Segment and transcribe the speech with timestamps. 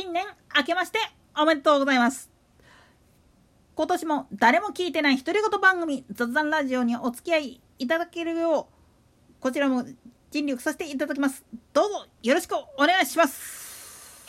[0.00, 0.24] 新年
[0.56, 1.00] 明けまして
[1.36, 2.30] おめでとうございます。
[3.74, 9.84] 今年も誰も聞いてない独り言番組雑談ラジオにお付き合いいただけるようこちらも
[10.30, 11.44] 尽力させていただきます。
[11.72, 14.24] どうぞよろしくお願いします。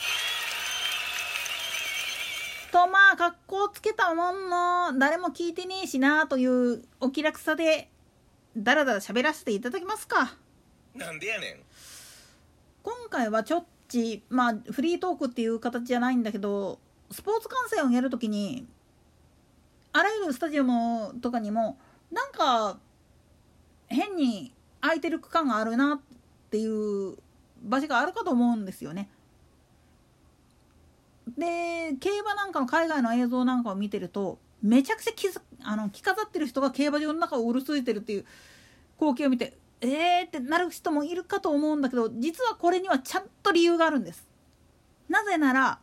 [2.72, 7.88] とまあ格好つけたもんの誰も聞いてねえしなというお気楽さで
[8.56, 10.34] だらだら喋らせていただきますか。
[10.96, 11.60] なんでやねん。
[12.82, 16.78] 今回はちょっちまあフリートークっていう形じゃないんだけど
[17.10, 18.66] スポーツ観戦をやるときに
[19.92, 21.76] あらゆるスタジアムとかにも
[22.12, 22.78] なんか
[23.88, 26.00] 変に空いてる区間があるなっ
[26.50, 27.16] ていう
[27.62, 29.10] 場所があるかと思うんですよね。
[31.36, 35.28] で競馬なんかの海外の映像なんかを見てるとめちゃくちゃ着
[35.62, 38.24] あの着飾ってる人が競馬場の中をうるついてるっていう
[38.98, 44.28] 光景を見てえーってなる人もいるかと思うんだけど実はこれにはちゃんと理由があるんです。
[45.08, 45.78] なぜなら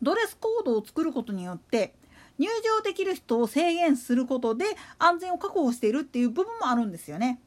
[0.00, 1.94] ドレスコードを作ることによって
[2.38, 4.64] 入場できる人を制限することで
[4.98, 7.40] 安全を確保しているっていう部分もあるんですよね。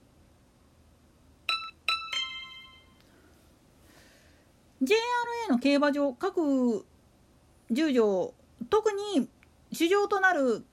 [4.81, 6.85] JRA の競馬場各
[7.71, 8.33] 10条
[8.69, 9.27] 特に
[9.71, 10.63] 主場となる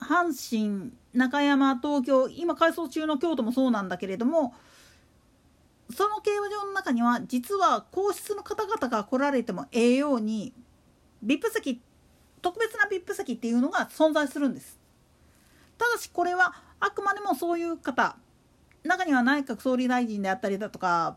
[0.00, 4.54] 阪神中山東京今改装中の京都もそうなんだけれども
[5.94, 10.54] その競馬場の中には実は皇室の方々が来られてもええように
[11.24, 11.80] VIP 席
[12.40, 14.78] 特別な VIP 席っていうのが存在するんです。
[15.78, 18.16] ただしこれはあくまでもそういう方
[18.84, 21.16] 中には内閣総理大臣であったりだとか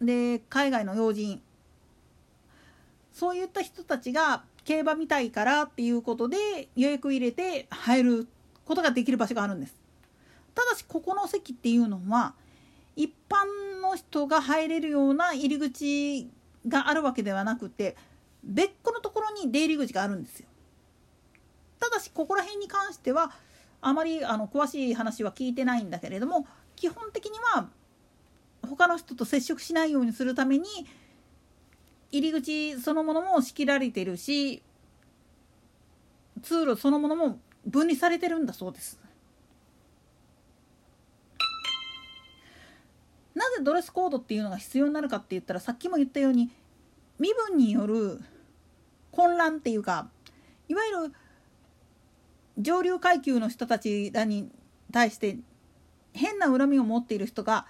[0.00, 1.40] で海外の要人
[3.12, 8.28] そういった人たちが競馬見たいからっていうことで予約入れて入る
[8.64, 9.74] ことができる場所があるんです。
[10.54, 12.34] ただしここの席っていうのは
[12.94, 16.30] 一般の人が入れるような入り口
[16.68, 17.96] があるわけではなくて
[18.44, 20.46] 別個のところに出入り口があるんですよ。
[21.80, 23.32] ただしここら辺に関しては
[23.80, 27.66] あまりあの詳しい話は聞いてないんだけれども基本的には
[28.68, 30.68] 他の人と接触しないようにするために
[32.12, 34.62] 入り口そのものも仕切られてるし
[36.42, 38.98] 通路そのものも分離されてるんだそうです。
[43.34, 46.50] なぜドレスコードっていうのが必要になるかって言ったらさっきも言ったように
[47.18, 48.20] 身分による
[49.12, 50.08] 混乱っていうか
[50.68, 51.14] いわゆる
[52.58, 54.50] 上流階級の人たちらに
[54.92, 55.38] 対して
[56.12, 57.66] 変な恨みを持っている人が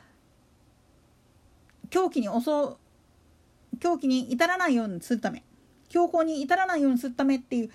[1.91, 2.77] 狂気に襲う
[3.81, 5.43] 狂気に至らないようにするため
[5.89, 7.71] 強行に至らないようにするためっていう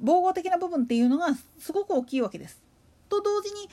[0.00, 2.62] 防護的な部分っていうのがすごく大きいわけです。
[3.08, 3.68] と同時に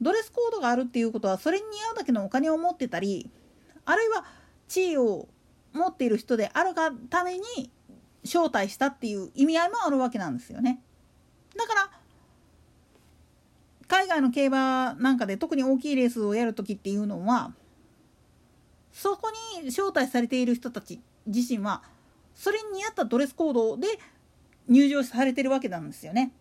[0.00, 3.30] ドレスコードがあるっていうことはそれに似合うだけのお金を持ってたり
[3.84, 4.24] あるいは
[4.66, 5.28] 地位を
[5.72, 7.70] 持っている人であるがために
[8.24, 10.80] 招待したっていう意味合いもあるわけなんですよね。
[11.56, 11.90] だから
[13.88, 17.52] 海外の競馬なんかで特に大きいレースをやる時っていうのは
[19.00, 21.82] そこに招待されている人たち自身は
[22.34, 23.86] それに似合ったドレスコードで
[24.68, 26.32] 入場されてるわけなんですよね。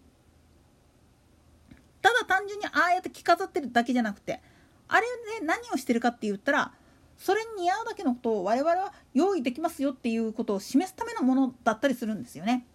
[2.02, 4.42] ただ単純にああやって着飾ってるだけじゃなくて
[4.90, 5.06] あれ
[5.40, 6.74] で何をしてるかって言ったら
[7.18, 12.66] それに似合うだけのことを我々は用意できますよっていうことを示すためのものだったりするんですよね。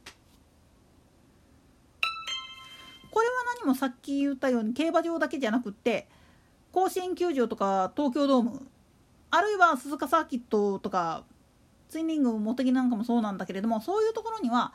[3.10, 6.08] これは何もさっき言ったように競馬場だけじゃなくって
[6.72, 8.66] 甲子園球場とか東京ドーム
[9.34, 11.24] あるいは鈴鹿サーキットとか
[11.88, 14.72] ツインリング茂木なんかもそうなんだけれどもそういうところには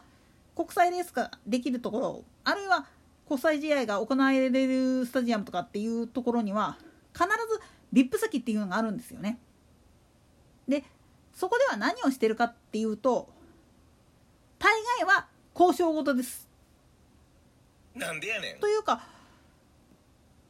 [0.53, 2.85] 国際レースができるところあるいは
[3.25, 6.77] 国際試合が行われるスタジアムとかっていうところには
[7.13, 7.61] 必ず
[7.93, 9.39] VIP 席っていうのがあるんですよね。
[10.67, 10.83] で
[11.33, 13.29] そこでは何をしてるかっていうと
[14.57, 15.27] 大概は
[15.57, 16.49] 交渉事です。
[17.95, 19.07] なんでやねんというか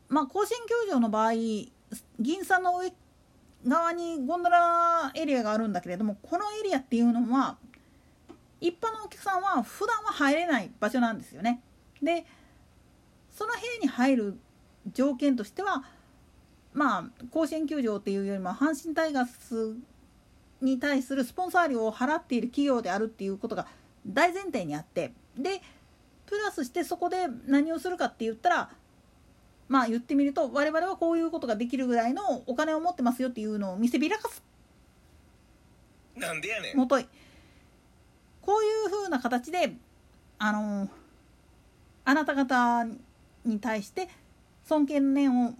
[0.08, 1.34] まあ甲子園球場の場合
[2.19, 2.92] 銀座の上
[3.68, 7.58] 側にゴンドラエリアがあるんだけれどもこのエリアっていうのは
[8.62, 11.62] 一般のお客さんは普段は入れない場所なんですよね。
[12.02, 12.26] で
[13.32, 14.40] その部屋に入る
[14.94, 15.84] 条件としては
[16.74, 19.76] まあ甲子園球場っていうよりも阪神タイガース
[20.62, 23.66] に対するスポンサー料を払っている企業であるっていうことが
[24.06, 25.62] 大前提にあってで
[26.26, 28.70] プラスしてそこで何をするかって言ったら
[29.69, 34.44] まあ言ってみると我々はこういうことができるぐらいのお金を持ってますよっていうのを見せびらかす。
[36.18, 36.77] なんでやねん。
[36.77, 37.07] もとい。
[38.42, 39.74] こういうふうな形で
[40.39, 40.89] あの
[42.04, 42.86] あなた方
[43.45, 44.10] に対して
[44.66, 45.54] 尊敬の念を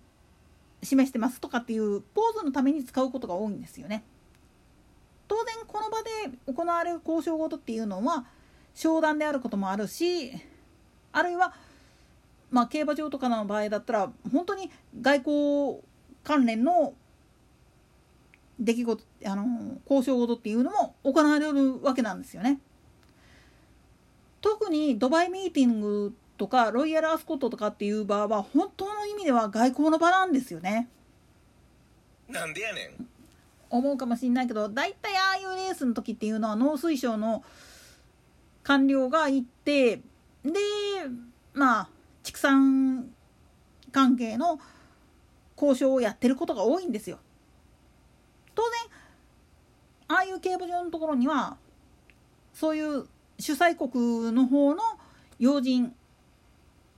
[0.82, 4.04] 示してますとかっていうポーズのために使うことが多いんですよね。
[5.28, 6.10] 当然この場で
[6.52, 8.26] 行われる交渉事っていうのは
[8.74, 10.32] 商談であることもあるし
[11.12, 11.54] あるいは
[12.52, 14.70] まあ競馬場とかの場合だったら本当に
[15.02, 15.82] 外交
[16.24, 16.94] 関連の
[18.60, 22.60] 出来事あの交渉事っていうのも行われるわけなんですよね。
[24.42, 30.88] 特にドバイミーティングとかロイヤルアスコットとかっていう場は本当の意味では外交の場なんですよね。
[32.30, 33.08] なんでやねん
[33.70, 37.44] 思うかもしれないけど大体ああいうレースの時っていうのは農水省の
[38.64, 39.98] 官僚が行って
[40.44, 40.54] で
[41.54, 41.90] まあ
[42.30, 43.10] 畜産
[43.92, 44.60] 関係の
[45.60, 47.18] 交渉をやってることが多いんですよ。
[48.54, 48.80] 当然
[50.10, 51.58] ああいう競馬場のところには
[52.54, 53.08] そういう
[53.40, 54.84] 主催国の方の
[55.40, 55.96] 要人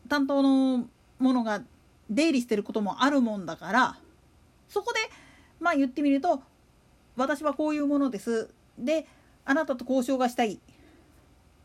[0.09, 0.89] 担当の
[1.19, 1.61] ものが
[2.09, 3.97] 出入りしてることもあるもんだから
[4.67, 4.99] そこで
[5.61, 6.41] まあ言ってみると
[7.15, 9.07] 私はこういうものですで
[9.45, 10.57] あなたと交渉がしたいっ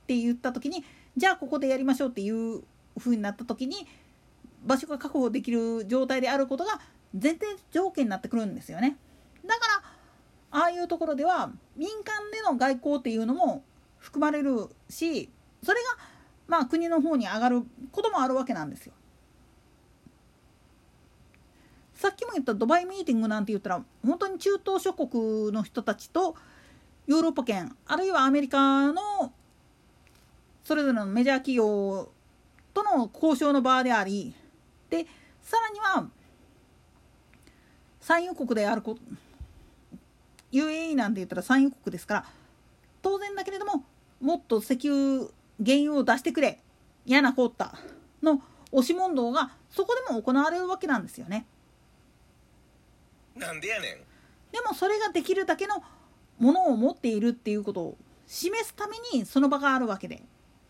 [0.07, 0.85] て言った時に
[1.17, 2.63] じゃあここでやりましょうっていう
[2.99, 3.87] 風になった時に
[4.65, 6.81] 場所が確保できる状態であることが
[7.13, 8.97] 前提条件になってくるんですよね。
[9.45, 9.61] だか
[10.51, 13.63] らああいうところでは民間での外交っていうのも
[13.99, 15.31] 含まれるし
[15.63, 16.05] それが
[16.47, 17.63] まあ国の方に上がる
[17.93, 18.93] こともあるわけなんですよ。
[21.95, 26.37] さっきも言ったドバイミーティングなんて言ったら本当に中東諸国の人たちと
[27.07, 29.33] ヨーロッパ圏あるいはアメリカの
[30.63, 32.11] それぞれのメジャー企業
[32.77, 34.35] との交渉の場であり
[34.91, 35.07] で
[35.41, 36.11] さらには
[38.03, 38.99] 産油国であるこ
[40.53, 42.25] UAE なんて言ったら産油国ですから
[43.01, 43.85] 当然だけれども
[44.21, 45.29] もっと石油
[45.65, 46.61] 原油を出してくれ
[47.07, 47.79] 嫌なこった
[48.23, 48.43] の
[48.73, 51.47] 押し問答がそこでも行われるわけなんですよね。
[53.37, 53.93] なんでやねん
[54.53, 55.83] でもそれができるだけの
[56.39, 60.23] ものを持っているっていうことを示すためにその場があるわけで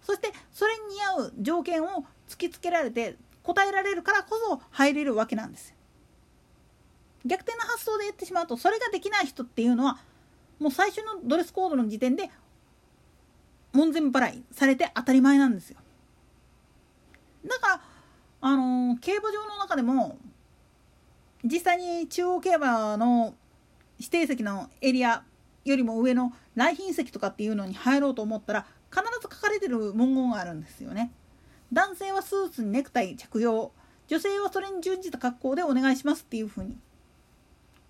[0.06, 5.74] そしてそれに似合う条件を突きつけられて答えられるからこそ入れるわけなんです
[7.24, 9.98] 逆転の発想で言ってしまうとそれができない人っていうのは
[10.60, 12.30] もう最初のドレスコードの時点で
[13.72, 15.76] 門前払いされて当たり前なんですよ。
[17.44, 17.80] だから
[18.42, 20.18] あのー競馬場の中でも
[21.44, 23.34] 実際に中央競馬の
[23.98, 25.24] 指定席のエリア
[25.64, 31.12] よりも上の来賓席とかっていうのに入ろうと思ったら必ずれてる文言があるんですよね。
[31.72, 33.72] 男性はスーツにネクタイ着用
[34.08, 36.78] 女性はそれに準じた格好でお願いしますっていうふうに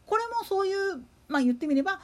[0.06, 2.00] これもそういうまあ言ってみれば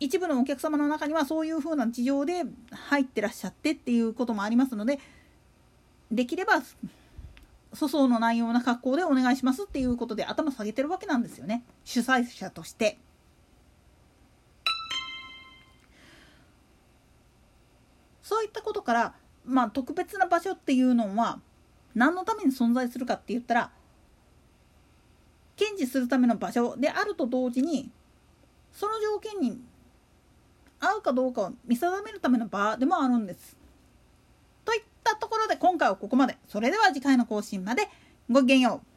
[0.00, 5.00] 一部のお客様の中にはそういうふうな事情で入ってらっしゃってっていうこともありますので
[6.12, 6.62] できれば
[7.72, 12.98] 粗相のないような格好でお願いしますっていうことで頭下げてるわけなんですよね主催者として。
[18.28, 19.14] そういったことから、
[19.46, 21.40] まあ、特別な場所っていうのは
[21.94, 23.70] 何のために存在するかって言ったら
[25.56, 27.90] 検事するための場所であると同時に
[28.70, 29.58] その条件に
[30.78, 33.56] 合うかどうかを見定めるための場でもあるんです。
[34.66, 36.36] といったところで今回はここまで。
[36.48, 37.88] それでは次回の更新まで
[38.28, 38.87] ごきげんよう。